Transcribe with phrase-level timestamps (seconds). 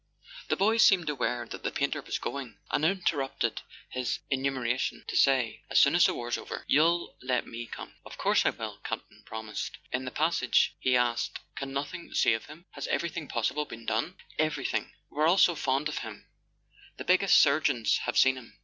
[0.47, 3.61] The boy seemed aware that the painter was going, and interrupted
[3.91, 7.93] his enumer¬ ation to say: "As soon as the war's over you'll let me come?"
[8.07, 9.77] "Of course I will," Campton promised.
[9.91, 12.65] In the passage he asked: "Can nothing save him?
[12.71, 14.15] Has everything possible been done?"
[14.49, 14.91] "Everything.
[15.11, 18.57] We're all so fond of him—the biggest surgeons have seen him.